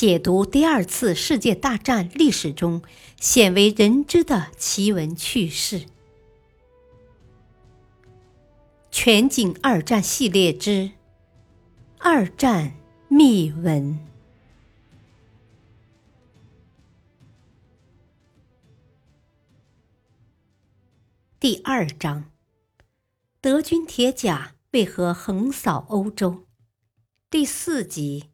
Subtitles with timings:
[0.00, 2.80] 解读第二次世界大战历史中
[3.20, 5.84] 鲜为人知的奇闻趣事。
[8.90, 10.70] 全景二战系列之
[11.98, 12.72] 《二战
[13.08, 13.92] 秘闻》
[21.38, 22.24] 第二章：
[23.42, 26.46] 德军铁甲为何横扫欧洲？
[27.28, 28.29] 第四集。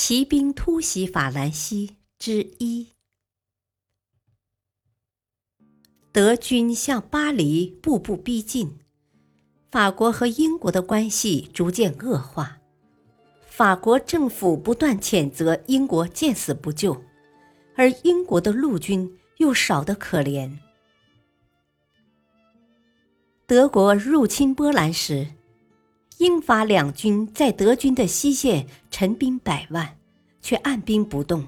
[0.00, 2.90] 骑兵突袭法兰西之一，
[6.12, 8.78] 德军向巴黎步步逼近，
[9.72, 12.58] 法国和英国的关系逐渐恶化。
[13.48, 17.02] 法国政府不断谴责英国见死不救，
[17.74, 20.56] 而英国的陆军又少得可怜。
[23.48, 25.37] 德国入侵波兰时。
[26.18, 29.96] 英法两军在德军的西线陈兵百万，
[30.42, 31.46] 却按兵不动，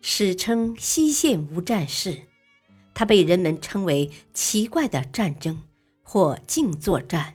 [0.00, 2.16] 史称西线无战事。
[2.94, 5.60] 它被人们称为“奇怪的战争”
[6.04, 7.34] 或“静坐战”。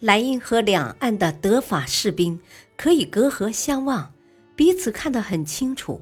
[0.00, 2.40] 莱茵河两岸的德法士兵
[2.78, 4.14] 可以隔河相望，
[4.56, 6.00] 彼此看得很清楚。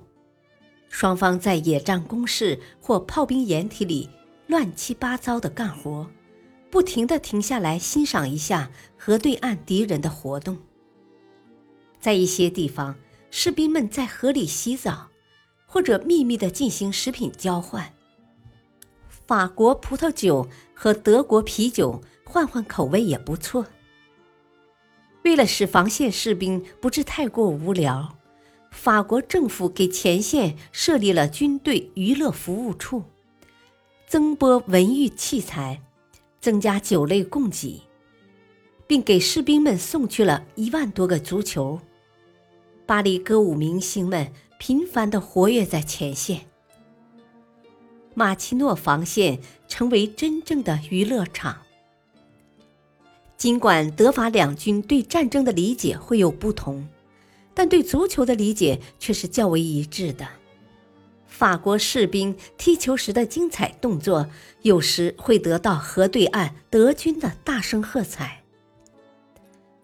[0.88, 4.08] 双方在野战工事或炮兵掩体里
[4.46, 6.08] 乱七八糟的干活。
[6.70, 10.58] 不停地停下来欣赏一下河对岸敌人的活动。
[11.98, 12.96] 在一些地方，
[13.30, 15.08] 士兵们在河里洗澡，
[15.66, 17.92] 或者秘密地进行食品交换。
[19.26, 23.66] 法国葡萄酒和德国啤酒换换口味也不错。
[25.24, 28.16] 为了使防线士兵不致太过无聊，
[28.70, 33.02] 法国政府给前线设立了军队娱乐服务处，
[34.06, 35.82] 增拨文娱器材。
[36.40, 37.82] 增加酒类供给，
[38.86, 41.80] 并给士兵们送去了一万多个足球。
[42.86, 46.46] 巴黎歌舞明星们频繁地活跃在前线，
[48.14, 51.62] 马奇诺防线成为真正的娱乐场。
[53.36, 56.88] 尽管德法两军对战争的理解会有不同，
[57.54, 60.26] 但对足球的理解却是较为一致的。
[61.38, 64.28] 法国士兵踢球时的精彩动作，
[64.62, 68.42] 有时会得到河对岸德军的大声喝彩。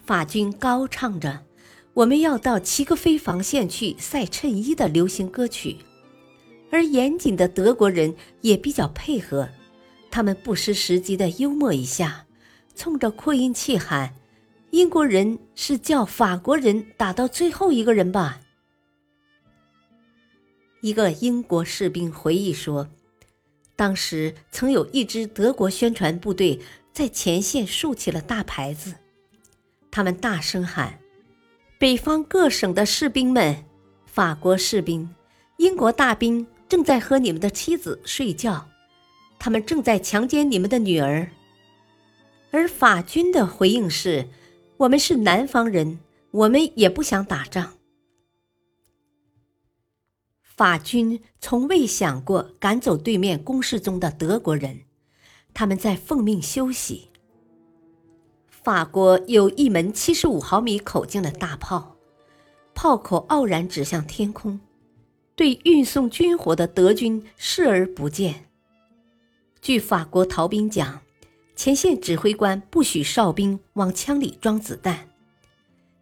[0.05, 1.45] 法军高唱着
[1.95, 5.77] “我们要到齐格菲防线去晒衬衣”的流行歌曲，
[6.73, 9.49] 而严谨的德国人也比较配合，
[10.11, 12.27] 他们不失时机的幽默一下，
[12.75, 14.13] 冲着扩音器喊
[14.73, 18.41] ：“英国人是叫法国人打到最后一个人吧？”
[20.85, 22.87] 一个英国士兵回忆说
[23.75, 26.61] ：“当时曾有一支德国宣传部队
[26.93, 28.93] 在前线竖起了大牌子，
[29.91, 30.99] 他们大声喊
[31.81, 33.65] ：‘北方各省的士兵们，
[34.05, 35.09] 法国士兵、
[35.57, 38.69] 英国大兵正在和你们的妻子睡觉，
[39.39, 41.27] 他们正在强奸你们的女儿。’
[42.53, 44.29] 而法军的回应是
[44.77, 45.99] ：‘我们是南方人，
[46.31, 47.73] 我们也不想打仗。’”
[50.57, 54.83] 法军从未想过赶走对面攻势中的德国人，
[55.53, 57.09] 他们在奉命休息。
[58.49, 61.97] 法国有一门七十五毫米口径的大炮，
[62.73, 64.61] 炮口傲然指向天空，
[65.35, 68.47] 对运送军火的德军视而不见。
[69.61, 71.01] 据法国逃兵讲，
[71.57, 75.09] 前线指挥官不许哨兵往枪里装子弹。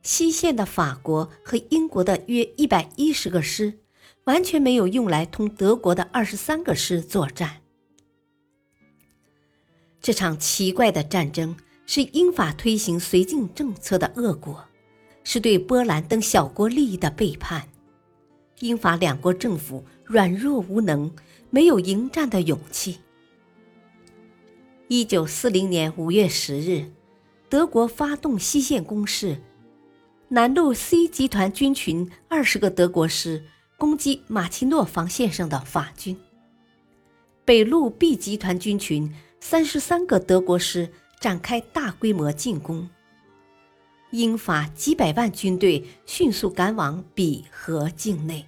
[0.02, 3.78] 西线的法国和英国的约一百一十个师。
[4.24, 7.60] 完全没有用来同德国的二十三个师作战。
[10.00, 11.56] 这场奇怪的战争
[11.86, 14.64] 是英法推行绥靖政策的恶果，
[15.24, 17.68] 是对波兰等小国利益的背叛。
[18.60, 21.12] 英法两国政府软弱无能，
[21.50, 22.98] 没有迎战的勇气。
[24.86, 26.92] 一九四零年五月十日，
[27.48, 29.40] 德国发动西线攻势，
[30.28, 33.44] 南路 C 集团军群二十个德国师。
[33.82, 36.16] 攻击马奇诺防线上的法军。
[37.44, 40.88] 北路 B 集团军群三十三个德国师
[41.18, 42.88] 展开大规模进攻。
[44.12, 48.46] 英法几百万军队迅速赶往比河境内。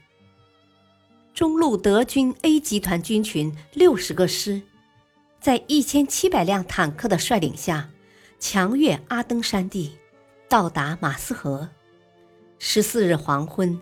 [1.35, 4.63] 中路德军 A 集团军群六十个师，
[5.41, 7.91] 在一千七百辆坦克的率领下，
[8.39, 9.99] 强越阿登山地，
[10.49, 11.71] 到达马斯河。
[12.61, 13.77] 十四日黄昏。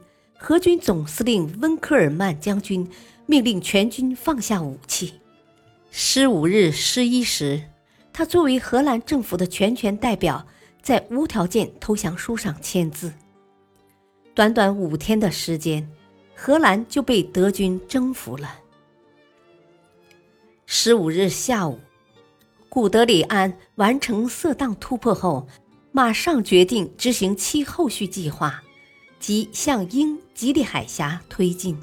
[0.49, 2.87] 俄军总司令温克尔曼将军
[3.25, 5.15] 命令全军放下武器。
[5.91, 7.63] 十五日十一时，
[8.13, 10.47] 他作为荷兰政府的全权代表，
[10.83, 13.11] 在无条件投降书上签字。
[14.35, 15.89] 短短五天的时间，
[16.35, 18.59] 荷兰就被德军征服了。
[20.67, 21.79] 十五日下午，
[22.69, 25.47] 古德里安完成色当突破后，
[25.93, 28.63] 马上决定执行其后续计划，
[29.23, 31.79] 即向英吉利海峡推进。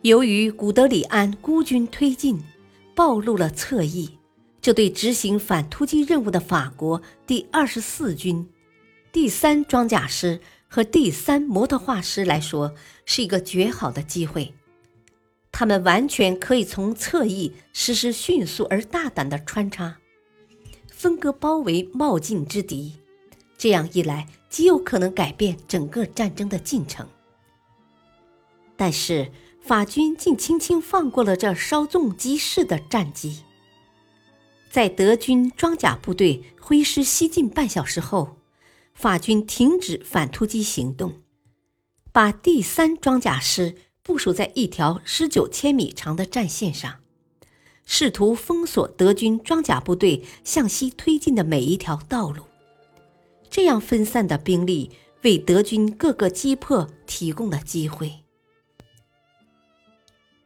[0.00, 2.42] 由于古德里安孤军推进，
[2.96, 4.18] 暴露了侧翼，
[4.60, 8.44] 这对执行反突击任务的法国第二十四军、
[9.12, 12.74] 第三装甲师和第三摩托化师来说
[13.06, 14.52] 是一个绝好的机会。
[15.52, 19.98] 他们完全可以从侧翼实施迅速而大胆的穿插，
[20.88, 22.94] 分割包围冒进之敌。
[23.56, 27.08] 这样一来，极有可能改变整个战争的进程。
[28.76, 29.32] 但是。
[29.64, 33.44] 法军竟轻轻放过了这稍纵即逝的战机。
[34.72, 38.38] 在德军装甲部队挥师西进半小时后，
[38.92, 41.20] 法军停止反突击行动，
[42.10, 46.96] 把第三装甲师部署在一条十九千米长的战线上，
[47.86, 52.42] 试图封锁德军装甲部队向西推进的每一条道路。
[53.52, 54.90] 这样分散的兵力
[55.24, 58.10] 为德军各个击破提供了机会。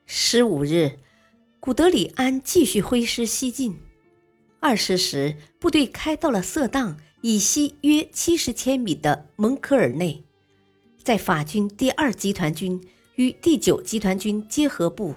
[0.07, 0.99] 十五日，
[1.61, 3.79] 古德里安继续挥师西进。
[4.59, 10.25] 二十时，部队开到了色当以西约七十千米的蒙科尔内，
[11.01, 15.15] 在法军第二集团军与第九集团军结合部，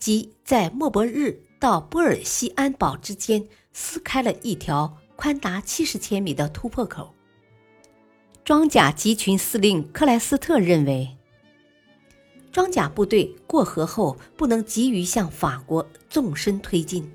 [0.00, 7.14] 即在莫伯日到波尔西安堡之间撕开了一条宽达七十千米的突破口。
[8.50, 11.16] 装甲集群司令克莱斯特认为。
[12.50, 17.08] 装甲部队过河后不能急于向法国纵深推进，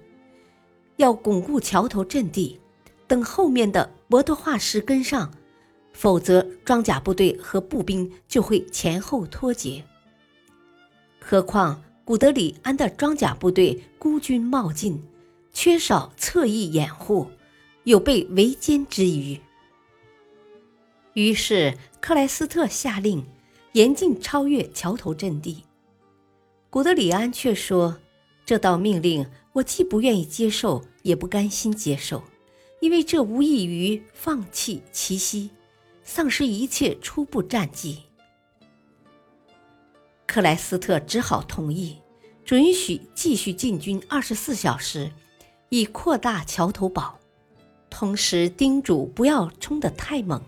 [0.95, 2.57] 要巩固桥头阵地，
[3.05, 5.29] 等后面的摩托化师跟上，
[5.91, 9.83] 否则装甲部队和步兵就会前后脱节。
[11.19, 15.03] 何况古德里安的装甲部队孤军冒进，
[15.51, 17.27] 缺少侧翼掩护，
[17.83, 19.41] 有被围歼之虞。
[21.15, 23.25] 于是克莱斯特下令。
[23.75, 25.65] 严禁超越桥头阵地。
[26.69, 27.99] 古德里安却说
[28.45, 32.23] ：“这道命令我既不愿意接受，也不甘心接受，
[32.79, 35.49] 因为这无异于放弃奇袭，
[36.05, 38.03] 丧失一切初步战绩。”
[40.25, 41.97] 克莱斯特只好同意，
[42.45, 45.11] 准许继续进军二十四小时，
[45.67, 47.19] 以扩大桥头堡，
[47.89, 50.41] 同时叮嘱不要冲得太猛。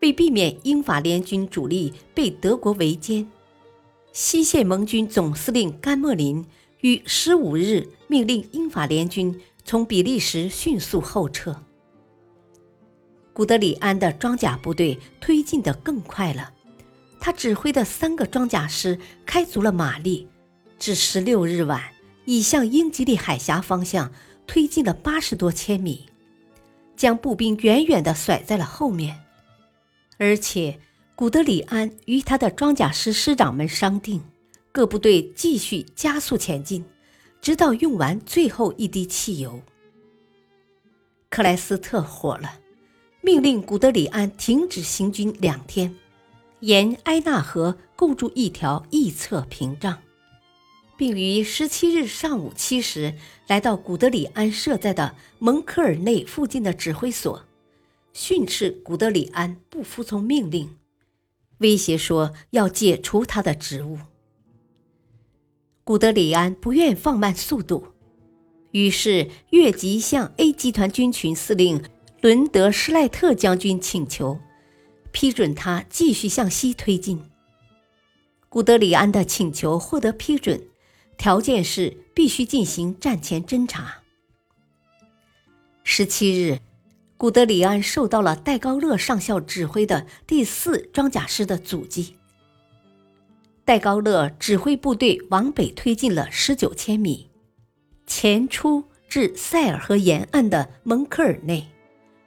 [0.00, 3.26] 为避免英法联军主力被德国围歼，
[4.12, 6.44] 西线盟军总司令甘莫林
[6.80, 11.60] 于十五日命令英法联军从比利时迅速后撤。
[13.32, 16.52] 古德里安的装甲部队推进得更快了，
[17.20, 20.28] 他指挥的三个装甲师开足了马力，
[20.78, 21.82] 至十六日晚
[22.24, 24.10] 已向英吉利海峡方向
[24.46, 26.06] 推进了八十多千米，
[26.96, 29.20] 将步兵远远地甩在了后面。
[30.18, 30.78] 而且，
[31.14, 34.22] 古德里安与他的装甲师师长们商定，
[34.72, 36.84] 各部队继续加速前进，
[37.40, 39.60] 直到用完最后一滴汽油。
[41.28, 42.60] 克莱斯特火了，
[43.20, 45.94] 命令古德里安停止行军两天，
[46.60, 49.98] 沿埃纳河构筑一条翼侧屏障，
[50.96, 53.14] 并于十七日上午七时
[53.48, 57.44] 来到古德里安设在的蒙科尔内附近的指挥所。
[58.18, 60.78] 训斥古德里安不服从命令，
[61.58, 63.98] 威胁说要解除他的职务。
[65.84, 67.88] 古德里安不愿放慢速度，
[68.70, 71.84] 于是越级向 A 集团军群司令
[72.22, 74.40] 伦德施赖特将军请求，
[75.12, 77.22] 批准他继续向西推进。
[78.48, 80.66] 古德里安的请求获得批准，
[81.18, 84.02] 条件是必须进行战前侦察。
[85.84, 86.60] 十七日。
[87.18, 92.16] 古德里安受到了戴高乐上校指挥的第四装甲师的阻击。
[93.64, 97.30] 戴高乐指挥部队往北推进了十九千米，
[98.06, 101.66] 前出至塞尔河沿岸的蒙科尔内，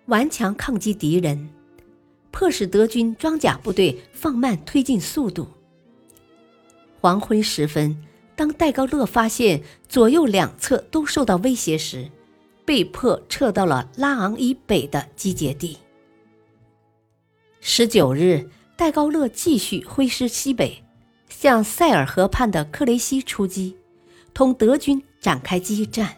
[0.07, 1.49] 顽强抗击敌人，
[2.31, 5.47] 迫使德军装甲部队放慢推进速度。
[6.99, 8.05] 黄昏时分，
[8.35, 12.09] 当戴高乐发现左右两侧都受到威胁时，
[12.69, 15.75] 被迫撤到了拉昂以北的集结地。
[17.59, 18.47] 十九日，
[18.77, 20.83] 戴高乐继续挥师西北，
[21.29, 23.75] 向塞尔河畔的克雷西出击，
[24.35, 26.15] 同德军展开激战，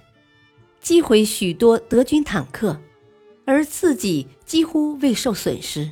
[0.82, 2.78] 击毁许多德军坦克，
[3.46, 5.90] 而自己几乎未受损失。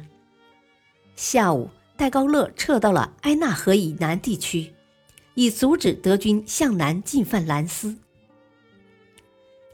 [1.16, 4.74] 下午，戴高乐撤到了埃纳河以南地区，
[5.36, 7.96] 以阻止德军向南进犯兰斯。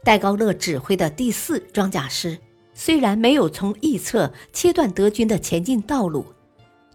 [0.06, 2.38] 戴高乐指挥的第四装甲师
[2.74, 6.24] 虽然没有从一侧切断德军的前进道路，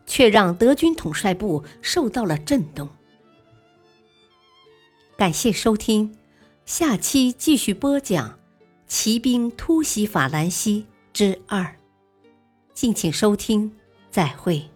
[0.06, 2.88] 却让德军统帅部受到了震动。
[5.18, 6.16] 感谢收听，
[6.66, 8.40] 下期继续播讲
[8.88, 11.76] 骑兵突袭法兰西之二，
[12.74, 13.74] 敬请收听，
[14.10, 14.70] 再会。